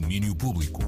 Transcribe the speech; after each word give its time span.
Domínio 0.00 0.34
Público. 0.34 0.80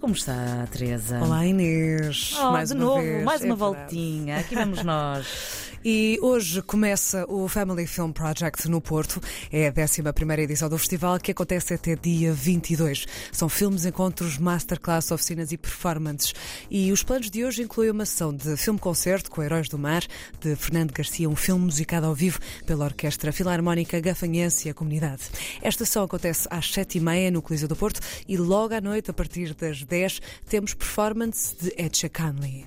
Como 0.00 0.14
está, 0.14 0.66
Teresa? 0.70 1.20
Olá 1.22 1.44
Inês, 1.44 2.34
Oh, 2.40 2.52
mais 2.52 2.70
de 2.70 2.74
uma 2.74 2.84
novo, 2.84 3.02
vez. 3.02 3.22
mais 3.24 3.42
É 3.42 3.44
uma 3.44 3.54
verdade. 3.56 3.78
voltinha. 3.94 4.38
Aqui 4.38 4.54
vamos 4.54 4.80
nós. 4.84 5.63
E 5.86 6.18
hoje 6.22 6.62
começa 6.62 7.26
o 7.28 7.46
Family 7.46 7.86
Film 7.86 8.10
Project 8.10 8.70
no 8.70 8.80
Porto. 8.80 9.20
É 9.52 9.68
a 9.68 9.70
11 9.70 10.40
edição 10.40 10.66
do 10.70 10.78
festival 10.78 11.20
que 11.20 11.30
acontece 11.30 11.74
até 11.74 11.94
dia 11.94 12.32
22. 12.32 13.04
São 13.30 13.50
filmes, 13.50 13.84
encontros, 13.84 14.38
masterclass, 14.38 15.10
oficinas 15.10 15.52
e 15.52 15.58
performances. 15.58 16.32
E 16.70 16.90
os 16.90 17.02
planos 17.02 17.30
de 17.30 17.44
hoje 17.44 17.64
incluem 17.64 17.90
uma 17.90 18.06
sessão 18.06 18.34
de 18.34 18.56
filme-concerto 18.56 19.30
com 19.30 19.42
Heróis 19.42 19.68
do 19.68 19.78
Mar, 19.78 20.02
de 20.40 20.56
Fernando 20.56 20.90
Garcia, 20.90 21.28
um 21.28 21.36
filme 21.36 21.66
musicado 21.66 22.06
ao 22.06 22.14
vivo 22.14 22.38
pela 22.64 22.86
Orquestra 22.86 23.30
Filarmónica 23.30 24.00
Gafanhense 24.00 24.68
e 24.68 24.70
a 24.70 24.74
Comunidade. 24.74 25.24
Esta 25.60 25.84
sessão 25.84 26.04
acontece 26.04 26.48
às 26.50 26.72
7h30 26.72 27.30
no 27.30 27.42
Coliseu 27.42 27.68
do 27.68 27.76
Porto 27.76 28.00
e 28.26 28.38
logo 28.38 28.72
à 28.72 28.80
noite, 28.80 29.10
a 29.10 29.12
partir 29.12 29.52
das 29.52 29.82
10 29.84 30.22
temos 30.48 30.72
performance 30.72 31.54
de 31.60 31.74
Ed 31.76 31.94
Sheeran. 31.94 32.64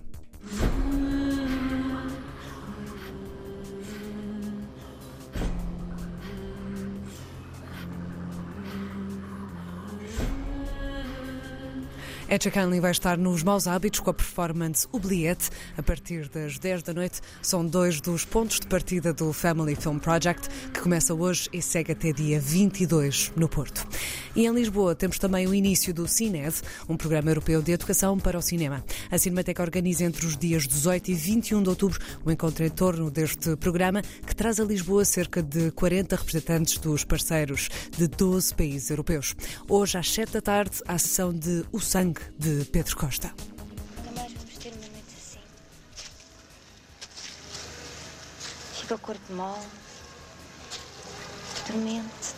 Etcha 12.29 12.51
Canley 12.51 12.81
vai 12.81 12.91
estar 12.91 13.17
nos 13.17 13.41
Maus 13.41 13.67
Hábitos 13.67 14.01
com 14.01 14.09
a 14.09 14.13
performance 14.13 14.85
O 14.91 14.99
Bilhete 14.99 15.49
a 15.77 15.81
partir 15.81 16.27
das 16.27 16.59
10 16.59 16.83
da 16.83 16.93
noite. 16.93 17.21
São 17.41 17.65
dois 17.65 18.01
dos 18.01 18.25
pontos 18.25 18.59
de 18.59 18.67
partida 18.67 19.13
do 19.13 19.31
Family 19.31 19.77
Film 19.77 19.97
Project 19.97 20.49
que 20.73 20.81
começa 20.81 21.13
hoje 21.13 21.47
e 21.53 21.61
segue 21.61 21.93
até 21.93 22.11
dia 22.11 22.37
22 22.37 23.31
no 23.33 23.47
Porto. 23.47 23.87
E 24.35 24.45
em 24.45 24.53
Lisboa 24.53 24.93
temos 24.93 25.17
também 25.17 25.47
o 25.47 25.53
início 25.53 25.93
do 25.93 26.05
CINED, 26.05 26.55
um 26.89 26.97
programa 26.97 27.31
europeu 27.31 27.61
de 27.61 27.71
educação 27.71 28.19
para 28.19 28.37
o 28.37 28.41
cinema. 28.41 28.83
A 29.09 29.17
Cinemateca 29.17 29.63
organiza 29.63 30.03
entre 30.03 30.25
os 30.25 30.35
dias 30.35 30.67
18 30.67 31.11
e 31.11 31.13
21 31.13 31.63
de 31.63 31.69
outubro 31.69 31.97
o 32.25 32.29
encontro 32.29 32.65
em 32.65 32.69
torno 32.69 33.09
deste 33.09 33.55
programa 33.55 34.01
que 34.01 34.35
traz 34.35 34.59
a 34.59 34.65
Lisboa 34.65 35.05
cerca 35.05 35.41
de 35.41 35.71
40 35.71 36.17
representantes 36.17 36.77
dos 36.77 37.05
parceiros 37.05 37.69
de 37.97 38.05
12 38.05 38.53
países 38.53 38.89
europeus. 38.89 39.33
Hoje 39.69 39.97
às 39.97 40.11
7 40.11 40.33
da 40.33 40.41
tarde, 40.41 40.81
a 40.85 40.97
sessão 40.97 41.33
de 41.33 41.63
O 41.71 41.79
Sangue 41.79 42.16
de 42.37 42.65
Pedro 42.65 42.95
Costa. 42.95 43.33
Nunca 43.97 44.11
mais 44.11 44.33
vou 44.33 44.45
vestir 44.45 44.73
uma 44.73 44.87
noite 44.87 45.13
assim. 45.17 45.39
Fica 48.73 48.95
o 48.95 48.99
corpo 48.99 49.33
mole, 49.33 49.67
dormente. 51.67 52.37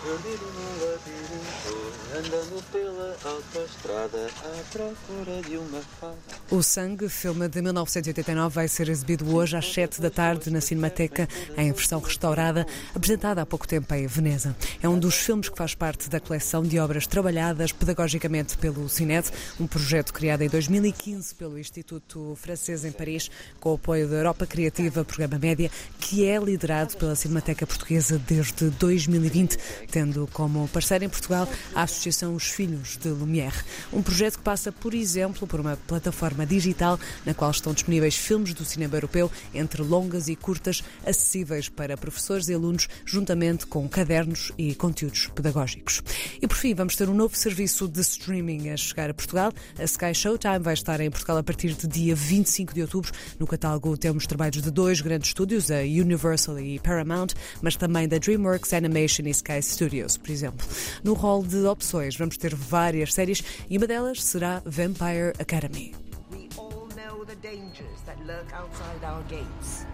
Perdido 0.00 0.46
no 0.54 0.86
labirinto, 0.86 1.98
andando 2.16 2.62
pela 2.70 3.16
autoestrada 3.24 4.30
à 4.44 4.62
procura 4.70 5.42
de 5.42 5.56
uma 5.56 5.80
fada. 6.00 6.16
O 6.50 6.62
Sangue, 6.62 7.08
filme 7.08 7.48
de 7.48 7.60
1989, 7.60 8.54
vai 8.54 8.68
ser 8.68 8.88
exibido 8.88 9.34
hoje 9.34 9.56
às 9.56 9.70
7 9.72 10.00
da 10.00 10.08
tarde 10.08 10.50
na 10.50 10.60
Cinemateca, 10.60 11.28
em 11.56 11.72
versão 11.72 12.00
restaurada, 12.00 12.64
apresentada 12.94 13.42
há 13.42 13.46
pouco 13.46 13.66
tempo 13.66 13.92
em 13.92 14.06
Veneza. 14.06 14.56
É 14.80 14.88
um 14.88 14.98
dos 14.98 15.16
filmes 15.16 15.48
que 15.48 15.58
faz 15.58 15.74
parte 15.74 16.08
da 16.08 16.20
coleção 16.20 16.62
de 16.62 16.78
obras 16.78 17.06
trabalhadas 17.06 17.72
pedagogicamente 17.72 18.56
pelo 18.56 18.88
CINED, 18.88 19.28
um 19.58 19.66
projeto 19.66 20.14
criado 20.14 20.42
em 20.42 20.48
2015 20.48 21.34
pelo 21.34 21.58
Instituto 21.58 22.38
Francês 22.40 22.84
em 22.84 22.92
Paris, 22.92 23.30
com 23.58 23.72
o 23.72 23.74
apoio 23.74 24.08
da 24.08 24.16
Europa 24.16 24.46
Criativa, 24.46 25.04
programa 25.04 25.38
Média, 25.38 25.70
que 25.98 26.24
é 26.24 26.38
liderado 26.38 26.96
pela 26.96 27.16
Cinemateca 27.16 27.66
Portuguesa 27.66 28.16
desde 28.16 28.70
2020, 28.70 29.58
tendo 29.90 30.28
como 30.32 30.68
parceira 30.68 31.04
em 31.04 31.08
Portugal 31.08 31.48
a 31.74 31.82
Associação 31.82 32.34
Os 32.34 32.44
Filhos 32.44 32.96
de 32.96 33.08
Lumière. 33.08 33.64
Um 33.92 34.02
projeto 34.02 34.38
que 34.38 34.44
passa, 34.44 34.70
por 34.70 34.94
exemplo, 34.94 35.46
por 35.46 35.60
uma 35.60 35.76
plataforma 35.76 36.46
digital 36.46 36.98
na 37.24 37.34
qual 37.34 37.50
estão 37.50 37.72
disponíveis 37.72 38.16
filmes 38.16 38.54
do 38.54 38.64
cinema 38.64 38.96
europeu, 38.96 39.30
entre 39.54 39.82
longas 39.82 40.28
e 40.28 40.36
curtas, 40.36 40.82
acessíveis 41.04 41.68
para 41.68 41.96
professores 41.96 42.48
e 42.48 42.54
alunos, 42.54 42.88
juntamente 43.04 43.66
com 43.66 43.88
cadernos 43.88 44.52
e 44.56 44.74
conteúdos 44.74 45.28
pedagógicos. 45.34 46.02
E 46.40 46.46
por 46.46 46.56
fim, 46.56 46.74
vamos 46.74 46.96
ter 46.96 47.08
um 47.08 47.14
novo 47.14 47.36
serviço 47.36 47.88
de 47.88 48.00
streaming 48.00 48.70
a 48.70 48.76
chegar 48.76 49.10
a 49.10 49.14
Portugal. 49.14 49.52
A 49.78 49.84
Sky 49.84 50.14
Showtime 50.14 50.58
vai 50.60 50.74
estar 50.74 51.00
em 51.00 51.10
Portugal 51.10 51.38
a 51.38 51.42
partir 51.42 51.74
de 51.74 51.86
dia 51.86 52.14
25 52.14 52.74
de 52.74 52.82
outubro. 52.82 53.12
No 53.38 53.46
catálogo 53.46 53.96
temos 53.96 54.26
trabalhos 54.26 54.62
de 54.62 54.70
dois 54.70 55.00
grandes 55.00 55.30
estúdios, 55.30 55.70
a 55.70 55.80
Universal 55.80 56.58
e 56.60 56.78
Paramount, 56.78 57.28
mas 57.62 57.76
também 57.76 58.08
da 58.08 58.18
DreamWorks 58.18 58.72
Animation 58.72 59.26
e 59.26 59.30
Sky 59.30 59.62
Studios, 59.78 60.16
por 60.16 60.30
exemplo. 60.30 60.66
No 61.04 61.14
rol 61.14 61.44
de 61.44 61.64
opções 61.64 62.16
vamos 62.16 62.36
ter 62.36 62.52
várias 62.52 63.14
séries 63.14 63.44
e 63.70 63.78
uma 63.78 63.86
delas 63.86 64.24
será 64.24 64.60
Vampire 64.64 65.32
Academy. 65.38 65.94
We 66.32 66.48
all 66.56 66.88
know 66.96 67.24
the 67.24 67.36
dangers 67.36 68.00
that 68.04 68.18
lurk 68.26 68.52
outside 68.52 69.04
our 69.04 69.22
gates. 69.28 69.86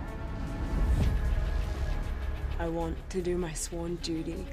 I 2.58 2.66
want 2.66 2.96
to 3.10 3.20
do 3.20 3.36
my 3.36 3.52
sworn 3.54 3.96
duty. 3.96 4.46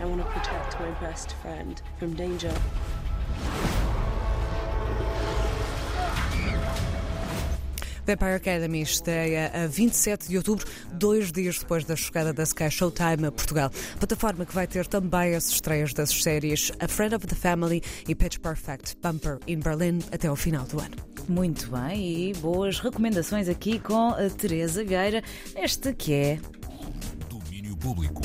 I 0.00 0.06
want 0.06 0.22
to 0.22 0.28
protect 0.30 0.80
my 0.80 0.90
best 0.98 1.34
friend 1.42 1.82
from 1.98 2.14
danger. 2.14 2.54
Vampire 8.08 8.36
Academy 8.36 8.80
estreia 8.80 9.52
a 9.52 9.66
27 9.66 10.30
de 10.30 10.38
outubro, 10.38 10.66
dois 10.94 11.30
dias 11.30 11.58
depois 11.58 11.84
da 11.84 11.94
chegada 11.94 12.32
da 12.32 12.42
Sky 12.42 12.70
Showtime 12.70 13.26
a 13.26 13.30
Portugal. 13.30 13.70
Plataforma 13.98 14.46
que 14.46 14.54
vai 14.54 14.66
ter 14.66 14.86
também 14.86 15.34
as 15.34 15.50
estreias 15.50 15.92
das 15.92 16.08
séries 16.08 16.72
A 16.80 16.88
Friend 16.88 17.14
of 17.14 17.26
the 17.26 17.34
Family 17.34 17.82
e 18.08 18.14
Pitch 18.14 18.38
Perfect 18.38 18.96
Bumper 19.02 19.38
in 19.46 19.60
Berlin 19.60 19.98
até 20.10 20.26
ao 20.26 20.36
final 20.36 20.64
do 20.64 20.80
ano. 20.80 20.96
Muito 21.28 21.70
bem, 21.70 22.30
e 22.30 22.32
boas 22.36 22.80
recomendações 22.80 23.46
aqui 23.46 23.78
com 23.78 24.08
a 24.08 24.30
Teresa 24.30 24.82
Vieira, 24.82 25.22
este 25.54 25.92
que 25.92 26.14
é 26.14 26.40
Domínio 27.28 27.76
Público. 27.76 28.22